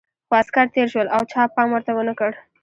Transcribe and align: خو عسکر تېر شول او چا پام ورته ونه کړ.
خو 0.27 0.33
عسکر 0.41 0.65
تېر 0.75 0.87
شول 0.93 1.07
او 1.15 1.21
چا 1.31 1.41
پام 1.55 1.67
ورته 1.71 1.91
ونه 1.93 2.13
کړ. 2.19 2.31